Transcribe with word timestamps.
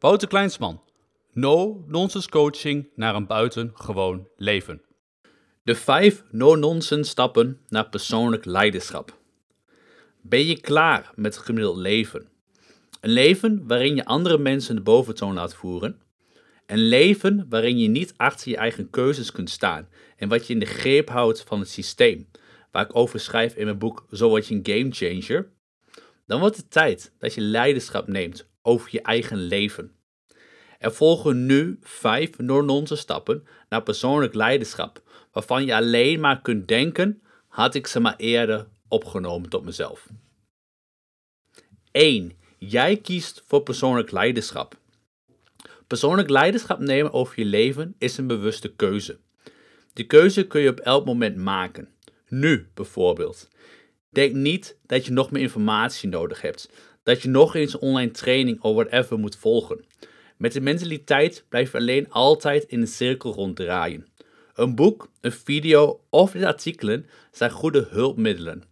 Wouter 0.00 0.28
Kleinsman. 0.28 0.80
No-nonsense 1.32 2.28
coaching 2.28 2.88
naar 2.94 3.14
een 3.14 3.26
buitengewoon 3.26 4.28
leven. 4.36 4.82
De 5.62 5.74
vijf 5.74 6.24
no-nonsense 6.30 7.10
stappen 7.10 7.60
naar 7.68 7.88
persoonlijk 7.88 8.44
leiderschap. 8.44 9.18
Ben 10.20 10.46
je 10.46 10.60
klaar 10.60 11.12
met 11.14 11.34
het 11.34 11.44
gemiddeld 11.44 11.76
leven? 11.76 12.28
Een 13.00 13.10
leven 13.10 13.66
waarin 13.66 13.94
je 13.94 14.04
andere 14.04 14.38
mensen 14.38 14.74
de 14.74 14.82
boventoon 14.82 15.34
laat 15.34 15.54
voeren. 15.54 16.00
Een 16.66 16.88
leven 16.88 17.46
waarin 17.48 17.78
je 17.78 17.88
niet 17.88 18.14
achter 18.16 18.48
je 18.48 18.56
eigen 18.56 18.90
keuzes 18.90 19.32
kunt 19.32 19.50
staan 19.50 19.88
en 20.16 20.28
wat 20.28 20.46
je 20.46 20.52
in 20.52 20.58
de 20.58 20.66
greep 20.66 21.08
houdt 21.08 21.42
van 21.42 21.60
het 21.60 21.70
systeem, 21.70 22.28
waar 22.70 22.84
ik 22.84 22.96
over 22.96 23.20
schrijf 23.20 23.54
in 23.54 23.64
mijn 23.64 23.78
boek 23.78 24.06
Zo 24.12 24.28
word 24.28 24.46
je 24.46 24.54
een 24.54 24.66
game 24.76 24.90
changer. 24.90 25.50
Dan 26.26 26.40
wordt 26.40 26.56
het 26.56 26.70
tijd 26.70 27.12
dat 27.18 27.34
je 27.34 27.40
leiderschap 27.40 28.08
neemt 28.08 28.47
over 28.62 28.88
je 28.92 29.02
eigen 29.02 29.38
leven. 29.38 29.92
Er 30.78 30.92
volgen 30.92 31.46
nu 31.46 31.78
vijf 31.80 32.38
no 32.38 32.84
stappen 32.84 33.46
naar 33.68 33.82
persoonlijk 33.82 34.34
leiderschap, 34.34 35.02
waarvan 35.32 35.64
je 35.64 35.74
alleen 35.74 36.20
maar 36.20 36.40
kunt 36.40 36.68
denken, 36.68 37.22
had 37.48 37.74
ik 37.74 37.86
ze 37.86 38.00
maar 38.00 38.16
eerder 38.16 38.68
opgenomen 38.88 39.50
tot 39.50 39.64
mezelf. 39.64 40.08
1. 41.90 42.32
Jij 42.58 42.96
kiest 42.96 43.42
voor 43.46 43.62
persoonlijk 43.62 44.10
leiderschap. 44.10 44.76
Persoonlijk 45.86 46.28
leiderschap 46.30 46.78
nemen 46.78 47.12
over 47.12 47.38
je 47.38 47.44
leven 47.44 47.94
is 47.98 48.18
een 48.18 48.26
bewuste 48.26 48.74
keuze. 48.74 49.18
Die 49.92 50.06
keuze 50.06 50.46
kun 50.46 50.60
je 50.60 50.70
op 50.70 50.80
elk 50.80 51.04
moment 51.04 51.36
maken. 51.36 51.88
Nu 52.28 52.68
bijvoorbeeld. 52.74 53.48
Denk 54.10 54.34
niet 54.34 54.76
dat 54.86 55.06
je 55.06 55.12
nog 55.12 55.30
meer 55.30 55.42
informatie 55.42 56.08
nodig 56.08 56.40
hebt, 56.40 56.70
dat 57.08 57.22
je 57.22 57.28
nog 57.28 57.54
eens 57.54 57.74
een 57.74 57.80
online 57.80 58.10
training 58.10 58.60
of 58.60 58.74
whatever 58.74 59.18
moet 59.18 59.36
volgen. 59.36 59.84
Met 60.36 60.52
de 60.52 60.60
mentaliteit 60.60 61.44
blijf 61.48 61.72
je 61.72 61.78
alleen 61.78 62.10
altijd 62.10 62.64
in 62.64 62.80
een 62.80 62.86
cirkel 62.86 63.32
ronddraaien. 63.32 64.06
Een 64.54 64.74
boek, 64.74 65.10
een 65.20 65.32
video 65.32 66.00
of 66.10 66.30
de 66.30 66.46
artikelen 66.46 67.06
zijn 67.32 67.50
goede 67.50 67.86
hulpmiddelen. 67.90 68.62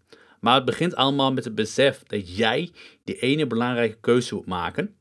Maar 0.40 0.54
het 0.54 0.64
begint 0.64 0.94
allemaal 0.94 1.32
met 1.32 1.44
het 1.44 1.54
besef 1.54 2.02
dat 2.06 2.36
jij 2.36 2.70
die 3.04 3.18
ene 3.18 3.46
belangrijke 3.46 4.00
keuze 4.00 4.34
moet 4.34 4.46
maken. 4.46 4.96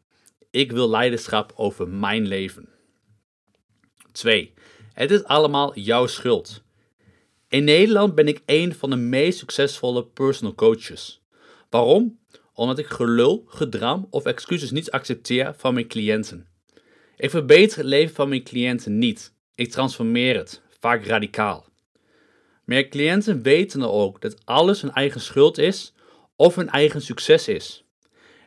Ik 0.52 0.72
wil 0.72 0.90
leiderschap 0.90 1.54
over 1.56 1.88
mijn 1.88 2.28
leven. 2.28 2.70
2. 4.12 4.54
Het 4.94 5.12
is 5.12 5.24
allemaal 5.24 5.80
jouw 5.80 6.08
schuld. 6.08 6.64
In 7.48 7.64
Nederland 7.64 8.16
ben 8.16 8.28
ik 8.28 8.42
een 8.46 8.76
van 8.76 8.90
de 8.90 8.96
meest 8.96 9.38
succesvolle 9.40 10.06
personal 10.06 10.56
coaches. 10.56 11.24
Waarom? 11.70 12.20
Omdat 12.56 12.78
ik 12.80 12.88
gelul, 12.88 13.44
gedram 13.48 14.08
of 14.09 14.25
excuses 14.25 14.72
niet 14.72 14.92
accepteer 14.92 15.53
van 15.58 15.73
mijn 15.73 15.88
cliënten. 15.88 16.48
Ik 17.17 17.30
verbeter 17.30 17.78
het 17.78 17.88
leven 17.88 18.16
van 18.16 18.30
mijn 18.30 18.44
cliënten 18.44 18.97
niet. 18.97 19.34
Ik 19.56 19.72
transformeer 19.72 20.38
het, 20.38 20.62
vaak 20.80 21.06
radicaal. 21.06 21.66
Mijn 22.64 22.89
cliënten 22.89 23.42
weten 23.42 23.92
ook 23.92 24.22
dat 24.22 24.45
alles 24.45 24.81
hun 24.81 24.94
eigen 24.94 25.22
schuld 25.22 25.58
is 25.58 25.94
of 26.36 26.56
hun 26.56 26.70
eigen 26.70 27.02
succes 27.02 27.47
is. 27.47 27.84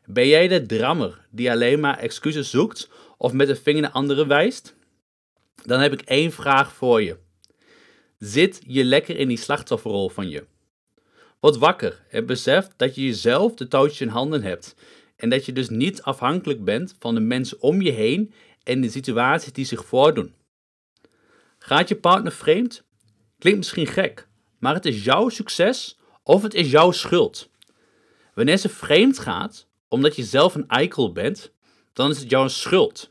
Ben 0.05 0.29
jij 0.29 0.49
de 0.49 0.67
drammer 0.67 1.27
die 1.31 1.51
alleen 1.51 1.81
maar 1.81 1.99
excuses 1.99 2.51
zoekt 2.51 2.91
of 3.17 3.33
met 3.33 3.47
de 3.47 3.57
vinger 3.57 3.83
naar 3.83 3.91
anderen 3.91 4.29
wijst? 4.29 4.75
Dan 5.65 5.81
heb 5.81 5.93
ik 5.93 6.01
één 6.01 6.33
vraag 6.33 6.73
voor 6.73 7.03
je. 7.03 7.17
Zit 8.19 8.61
je 8.67 8.85
lekker 8.85 9.17
in 9.17 9.29
die 9.29 9.37
slachtofferrol 9.37 10.09
van 10.09 10.29
je? 10.29 10.45
Word 11.41 11.57
wakker 11.57 12.05
en 12.11 12.27
besef 12.27 12.69
dat 12.77 12.95
je 12.95 13.05
jezelf 13.05 13.55
de 13.55 13.69
touwtjes 13.69 14.01
in 14.01 14.09
handen 14.09 14.43
hebt 14.43 14.75
en 15.17 15.31
dat 15.31 15.47
je 15.47 15.53
dus 15.53 15.69
niet 15.69 16.03
afhankelijk 16.03 16.65
bent 16.65 16.97
van 16.99 17.15
de 17.15 17.21
mensen 17.21 17.61
om 17.61 17.83
je 17.83 17.91
heen 17.91 18.33
en 18.63 18.81
de 18.81 18.91
situaties 18.91 19.53
die 19.53 19.65
zich 19.65 19.85
voordoen. 19.85 20.35
Gaat 21.59 21.89
je 21.89 21.97
partner 21.97 22.33
vreemd? 22.33 22.85
Klinkt 23.39 23.59
misschien 23.59 23.87
gek, 23.87 24.29
maar 24.59 24.75
het 24.75 24.87
is 24.87 25.05
jouw 25.05 25.29
succes 25.29 25.99
of 26.23 26.43
het 26.43 26.55
is 26.55 26.71
jouw 26.71 26.91
schuld. 26.91 27.51
Wanneer 28.35 28.57
ze 28.57 28.69
vreemd 28.69 29.19
gaat, 29.19 29.67
omdat 29.89 30.17
je 30.17 30.25
zelf 30.25 30.55
een 30.55 30.69
eikel 30.69 31.13
bent, 31.13 31.53
dan 31.93 32.11
is 32.11 32.19
het 32.19 32.31
jouw 32.31 32.49
schuld. 32.49 33.11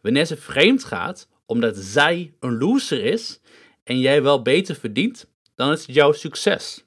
Wanneer 0.00 0.24
ze 0.24 0.36
vreemd 0.36 0.84
gaat, 0.84 1.28
omdat 1.46 1.76
zij 1.76 2.34
een 2.40 2.58
loser 2.58 3.04
is 3.04 3.40
en 3.84 3.98
jij 3.98 4.22
wel 4.22 4.42
beter 4.42 4.74
verdient, 4.74 5.26
dan 5.54 5.72
is 5.72 5.86
het 5.86 5.94
jouw 5.94 6.12
succes. 6.12 6.85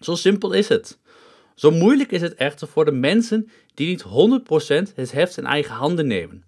Zo 0.00 0.14
simpel 0.14 0.52
is 0.52 0.68
het. 0.68 0.98
Zo 1.54 1.70
moeilijk 1.70 2.12
is 2.12 2.20
het 2.20 2.34
echter 2.34 2.68
voor 2.68 2.84
de 2.84 2.92
mensen 2.92 3.50
die 3.74 3.86
niet 3.86 4.04
100% 4.90 4.94
het 4.94 5.12
heft 5.12 5.36
in 5.36 5.46
eigen 5.46 5.74
handen 5.74 6.06
nemen. 6.06 6.44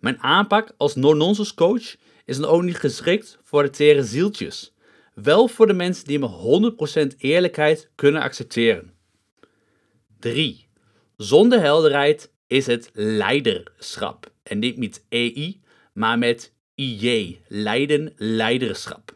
Mijn 0.00 0.22
aanpak 0.22 0.72
als 0.76 0.94
no-nonsense 0.94 1.54
coach 1.54 1.96
is 2.24 2.36
dan 2.36 2.50
ook 2.50 2.62
niet 2.62 2.76
geschikt 2.76 3.38
voor 3.42 3.62
de 3.62 3.70
tere 3.70 4.04
zieltjes. 4.04 4.74
Wel 5.14 5.48
voor 5.48 5.66
de 5.66 5.72
mensen 5.72 6.06
die 6.06 6.18
me 6.18 6.72
100% 7.14 7.16
eerlijkheid 7.18 7.90
kunnen 7.94 8.22
accepteren. 8.22 8.94
3. 10.18 10.68
Zonder 11.16 11.60
helderheid 11.60 12.32
is 12.46 12.66
het 12.66 12.90
leiderschap. 12.92 14.32
En 14.42 14.58
niet 14.58 14.78
met 14.78 15.04
EI, 15.08 15.60
maar 15.92 16.18
met 16.18 16.52
IJ. 16.74 17.40
Leiden, 17.48 18.12
leiderschap. 18.16 19.14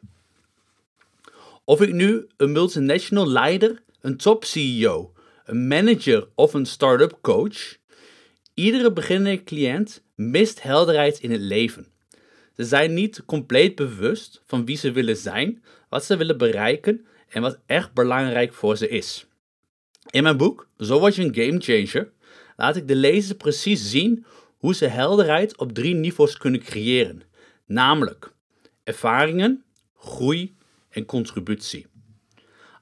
Of 1.65 1.81
ik 1.81 1.93
nu 1.93 2.27
een 2.37 2.53
multinational 2.53 3.29
leider, 3.29 3.83
een 4.01 4.17
top 4.17 4.45
CEO, 4.45 5.13
een 5.45 5.67
manager 5.67 6.29
of 6.35 6.55
een 6.55 6.67
start-up 6.67 7.19
coach, 7.21 7.77
iedere 8.55 8.93
beginnende 8.93 9.45
cliënt 9.45 10.03
mist 10.15 10.63
helderheid 10.63 11.21
in 11.21 11.31
het 11.31 11.41
leven. 11.41 11.87
Ze 12.57 12.65
zijn 12.65 12.95
niet 12.95 13.25
compleet 13.27 13.75
bewust 13.75 14.43
van 14.47 14.65
wie 14.65 14.77
ze 14.77 14.93
willen 14.93 15.17
zijn, 15.17 15.65
wat 15.89 16.05
ze 16.05 16.17
willen 16.17 16.39
bereiken 16.39 17.07
en 17.29 17.43
wat 17.43 17.59
echt 17.67 17.93
belangrijk 17.93 18.53
voor 18.53 18.77
ze 18.77 18.89
is. 18.89 19.27
In 20.11 20.23
mijn 20.23 20.37
boek, 20.37 20.69
Zo 20.79 20.99
word 20.99 21.15
je 21.15 21.23
een 21.23 21.35
game 21.35 21.61
changer, 21.61 22.13
laat 22.57 22.77
ik 22.77 22.89
de 22.89 22.97
lezer 22.97 23.37
precies 23.37 23.91
zien 23.91 24.25
hoe 24.59 24.75
ze 24.75 24.87
helderheid 24.87 25.59
op 25.59 25.73
drie 25.73 25.95
niveaus 25.95 26.37
kunnen 26.37 26.61
creëren, 26.61 27.23
namelijk 27.67 28.33
ervaringen, 28.83 29.65
groei 29.97 30.57
en 30.95 31.05
contributie. 31.05 31.87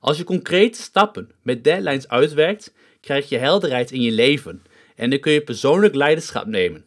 Als 0.00 0.16
je 0.16 0.24
concrete 0.24 0.82
stappen 0.82 1.30
met 1.42 1.64
deadlines 1.64 2.08
uitwerkt, 2.08 2.74
krijg 3.00 3.28
je 3.28 3.38
helderheid 3.38 3.90
in 3.90 4.02
je 4.02 4.12
leven 4.12 4.62
en 4.96 5.10
dan 5.10 5.18
kun 5.18 5.32
je 5.32 5.42
persoonlijk 5.42 5.94
leiderschap 5.94 6.46
nemen. 6.46 6.86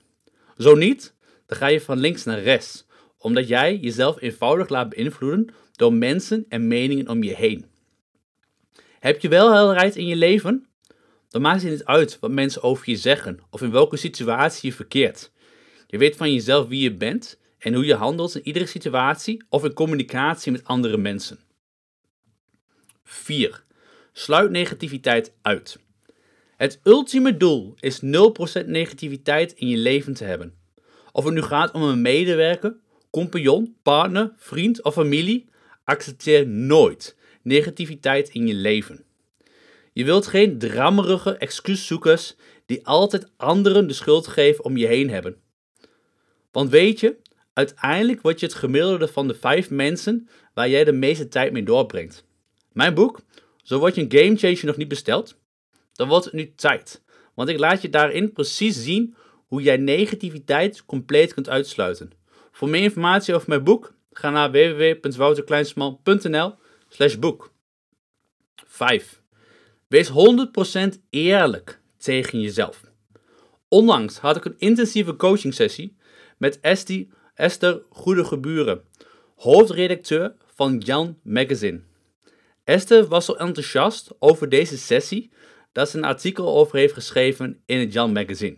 Zo 0.58 0.76
niet, 0.76 1.14
dan 1.46 1.58
ga 1.58 1.68
je 1.68 1.82
van 1.82 1.98
links 1.98 2.24
naar 2.24 2.42
rechts, 2.42 2.86
omdat 3.18 3.48
jij 3.48 3.78
jezelf 3.78 4.22
eenvoudig 4.22 4.70
laat 4.70 4.90
beïnvloeden 4.90 5.54
door 5.72 5.94
mensen 5.94 6.46
en 6.50 6.68
meningen 6.68 7.10
om 7.10 7.24
je 7.24 7.36
heen. 7.36 7.66
Heb 9.00 9.22
je 9.22 9.28
wel 9.28 9.54
helderheid 9.54 9.96
in 9.96 10.08
je 10.08 10.16
leven? 10.16 10.68
Dan 11.30 11.42
maakt 11.42 11.62
het 11.62 11.72
niet 11.72 11.86
uit 11.86 12.20
wat 12.20 12.32
mensen 12.32 12.64
over 12.64 12.90
je 12.90 12.96
zeggen 12.96 13.40
of 13.50 13.62
in 13.62 13.72
welke 13.72 13.98
situatie 13.98 14.70
je 14.70 14.76
verkeert. 14.76 15.32
Je 15.88 15.98
weet 15.98 16.16
van 16.16 16.34
jezelf 16.34 16.68
wie 16.68 16.82
je 16.82 16.94
bent 16.94 17.40
en 17.66 17.74
hoe 17.74 17.86
je 17.86 17.96
handelt 17.96 18.36
in 18.36 18.48
iedere 18.48 18.66
situatie 18.66 19.44
of 19.50 19.64
in 19.64 19.74
communicatie 19.74 20.52
met 20.52 20.64
andere 20.64 20.98
mensen. 20.98 21.40
4. 23.04 23.64
Sluit 24.14 24.52
negativiteit 24.52 25.34
uit. 25.42 25.80
Het 26.58 26.80
ultieme 26.84 27.38
doel 27.38 27.76
is 27.80 28.02
0% 28.02 28.06
negativiteit 28.66 29.54
in 29.54 29.68
je 29.68 29.78
leven 29.78 30.14
te 30.14 30.24
hebben. 30.24 30.54
Of 31.12 31.24
het 31.24 31.34
nu 31.34 31.42
gaat 31.42 31.72
om 31.72 31.82
een 31.82 32.02
medewerker, 32.02 32.76
compagnon, 33.10 33.76
partner, 33.82 34.34
vriend 34.38 34.84
of 34.84 34.94
familie, 34.94 35.46
accepteer 35.84 36.48
nooit 36.48 37.16
negativiteit 37.42 38.30
in 38.30 38.48
je 38.48 38.54
leven. 38.54 39.04
Je 39.94 40.06
wilt 40.06 40.28
geen 40.28 40.58
drammerige 40.58 41.38
excuuszoekers 41.38 42.36
die 42.66 42.88
altijd 42.88 43.32
anderen 43.38 43.88
de 43.88 43.94
schuld 43.94 44.28
geven 44.28 44.64
om 44.64 44.78
je 44.78 44.88
heen 44.88 45.10
hebben. 45.10 45.38
Want 46.52 46.70
weet 46.70 47.00
je, 47.00 47.24
uiteindelijk 47.56 48.22
word 48.22 48.40
je 48.40 48.46
het 48.46 48.56
gemiddelde 48.56 49.08
van 49.08 49.28
de 49.28 49.34
vijf 49.34 49.70
mensen 49.70 50.30
waar 50.54 50.70
jij 50.70 50.84
de 50.84 50.92
meeste 50.92 51.28
tijd 51.28 51.52
mee 51.52 51.64
doorbrengt. 51.64 52.26
Mijn 52.72 52.94
boek, 52.94 53.20
Zo 53.64 53.80
word 53.80 53.96
je 53.96 54.02
een 54.02 54.12
game 54.12 54.38
changer 54.38 54.66
nog 54.66 54.78
niet 54.78 54.88
besteld, 54.88 55.38
dan 55.94 56.08
wordt 56.08 56.26
het 56.26 56.34
nu 56.34 56.54
tijd. 56.56 57.02
Want 57.34 57.50
ik 57.50 57.60
laat 57.60 57.82
je 57.82 57.90
daarin 57.90 58.34
precies 58.34 58.84
zien 58.84 59.16
hoe 59.48 59.62
jij 59.62 59.78
negativiteit 59.78 60.86
compleet 60.86 61.34
kunt 61.34 61.50
uitsluiten. 61.50 62.12
Voor 62.52 62.70
meer 62.70 62.82
informatie 62.82 63.36
over 63.36 63.50
mijn 63.50 63.64
boek, 63.64 63.94
ga 64.12 64.30
naar 64.30 64.52
www.wouterkleinsman.nl 64.52 66.56
slash 66.90 67.16
boek. 67.16 67.52
5. 68.66 69.22
Wees 69.88 70.10
100% 70.10 70.14
eerlijk 71.10 71.82
tegen 71.98 72.42
jezelf. 72.42 72.82
Onlangs 73.68 74.18
had 74.18 74.36
ik 74.36 74.46
een 74.46 74.56
intensieve 74.58 75.16
coaching 75.16 75.54
sessie 75.54 75.96
met 76.38 76.60
Esti, 76.60 77.12
Esther 77.36 77.82
Goedegeburen, 77.90 78.82
hoofdredacteur 79.36 80.34
van 80.54 80.78
Jan 80.78 81.20
Magazine. 81.24 81.82
Esther 82.64 83.06
was 83.06 83.26
zo 83.26 83.34
enthousiast 83.34 84.12
over 84.20 84.50
deze 84.50 84.78
sessie 84.78 85.32
dat 85.72 85.90
ze 85.90 85.98
een 85.98 86.04
artikel 86.04 86.56
over 86.58 86.78
heeft 86.78 86.94
geschreven 86.94 87.62
in 87.66 87.80
het 87.80 87.94
Jan 87.94 88.12
Magazine. 88.12 88.58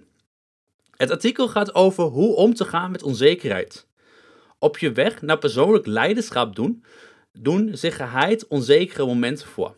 Het 0.95 1.11
artikel 1.11 1.47
gaat 1.47 1.75
over 1.75 2.03
hoe 2.03 2.35
om 2.35 2.53
te 2.53 2.65
gaan 2.65 2.91
met 2.91 3.03
onzekerheid. 3.03 3.87
Op 4.59 4.77
je 4.77 4.91
weg 4.91 5.21
naar 5.21 5.37
persoonlijk 5.37 5.85
leiderschap 5.85 6.55
doen, 6.55 6.83
doen 7.31 7.77
zich 7.77 7.95
geheid 7.95 8.47
onzekere 8.47 9.05
momenten 9.05 9.47
voor. 9.47 9.75